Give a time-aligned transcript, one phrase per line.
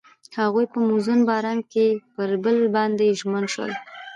[0.41, 3.71] هغوی په موزون باران کې پر بل باندې ژمن شول.